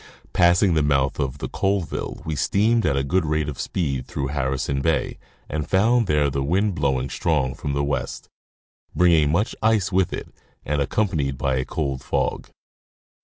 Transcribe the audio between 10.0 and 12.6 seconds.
it and accompanied by a cold fog.